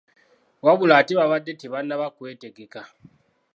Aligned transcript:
Wabula 0.65 0.93
ate 0.99 1.13
babadde 1.19 1.53
tebannaba 1.55 2.07
kwetegeka. 2.15 2.81